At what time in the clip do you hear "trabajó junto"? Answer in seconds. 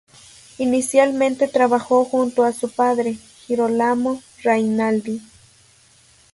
1.47-2.43